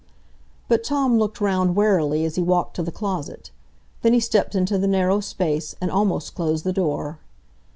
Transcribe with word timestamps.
But 0.67 0.83
Tom 0.83 1.19
looked 1.19 1.39
round 1.39 1.75
warily 1.75 2.25
as 2.25 2.33
he 2.35 2.41
walked 2.41 2.75
to 2.77 2.81
the 2.81 2.91
closet; 2.91 3.51
then 4.01 4.13
he 4.13 4.19
stepped 4.19 4.55
into 4.55 4.79
the 4.79 4.87
narrow 4.87 5.19
space, 5.19 5.75
and 5.79 5.91
almost 5.91 6.33
closed 6.33 6.63
the 6.63 6.73
door. 6.73 7.19